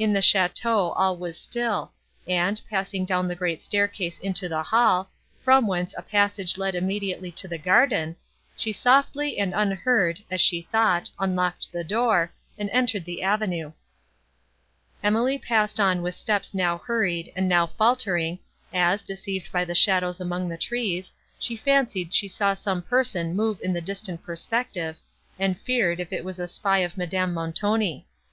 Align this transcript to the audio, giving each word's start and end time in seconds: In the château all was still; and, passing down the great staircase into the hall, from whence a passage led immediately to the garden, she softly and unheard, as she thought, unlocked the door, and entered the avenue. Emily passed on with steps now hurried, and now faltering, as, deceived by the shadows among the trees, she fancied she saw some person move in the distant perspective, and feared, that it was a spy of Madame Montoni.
In 0.00 0.12
the 0.12 0.18
château 0.18 0.92
all 0.96 1.16
was 1.16 1.38
still; 1.38 1.92
and, 2.26 2.60
passing 2.68 3.04
down 3.04 3.28
the 3.28 3.36
great 3.36 3.62
staircase 3.62 4.18
into 4.18 4.48
the 4.48 4.64
hall, 4.64 5.12
from 5.38 5.68
whence 5.68 5.94
a 5.96 6.02
passage 6.02 6.58
led 6.58 6.74
immediately 6.74 7.30
to 7.30 7.46
the 7.46 7.56
garden, 7.56 8.16
she 8.56 8.72
softly 8.72 9.38
and 9.38 9.54
unheard, 9.54 10.24
as 10.28 10.40
she 10.40 10.62
thought, 10.72 11.08
unlocked 11.20 11.70
the 11.70 11.84
door, 11.84 12.32
and 12.58 12.68
entered 12.70 13.04
the 13.04 13.22
avenue. 13.22 13.70
Emily 15.04 15.38
passed 15.38 15.78
on 15.78 16.02
with 16.02 16.16
steps 16.16 16.52
now 16.52 16.78
hurried, 16.78 17.32
and 17.36 17.48
now 17.48 17.64
faltering, 17.68 18.40
as, 18.72 19.02
deceived 19.02 19.52
by 19.52 19.64
the 19.64 19.72
shadows 19.76 20.20
among 20.20 20.48
the 20.48 20.58
trees, 20.58 21.12
she 21.38 21.56
fancied 21.56 22.12
she 22.12 22.26
saw 22.26 22.54
some 22.54 22.82
person 22.82 23.36
move 23.36 23.60
in 23.62 23.72
the 23.72 23.80
distant 23.80 24.24
perspective, 24.24 24.96
and 25.38 25.60
feared, 25.60 25.98
that 25.98 26.12
it 26.12 26.24
was 26.24 26.40
a 26.40 26.48
spy 26.48 26.78
of 26.78 26.96
Madame 26.96 27.32
Montoni. 27.32 28.04